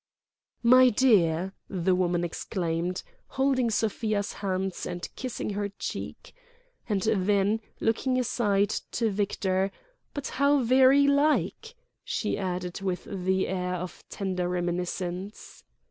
[0.63, 3.03] "My dear!" the woman exclaimed,
[3.37, 6.33] holding Sofia's hands and kissing her cheek.
[6.89, 9.69] And then, looking aside to Victor,
[10.15, 15.63] "But how very like!" she added with the air of tender reminiscence.